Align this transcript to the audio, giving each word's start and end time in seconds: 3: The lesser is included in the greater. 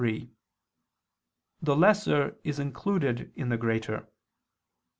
3: 0.01 0.31
The 1.61 1.75
lesser 1.75 2.35
is 2.43 2.57
included 2.57 3.31
in 3.35 3.49
the 3.49 3.57
greater. 3.57 4.09